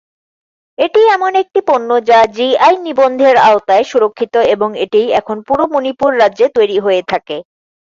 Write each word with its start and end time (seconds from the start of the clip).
এটি 0.77 1.01
এমন 1.15 1.31
একটি 1.41 1.59
পণ্য 1.69 1.89
যা 2.09 2.19
জিআই 2.35 2.73
নিবন্ধের 2.85 3.35
আওতায় 3.47 3.85
সুরক্ষিত 3.91 4.35
এবং 4.53 4.69
এটি 4.83 5.01
এখন 5.19 5.37
পুরো 5.47 5.63
মণিপুর 5.73 6.11
রাজ্যে 6.21 6.47
তৈরি 6.57 6.77
হয়ে 6.85 7.01
থাকে। 7.11 7.37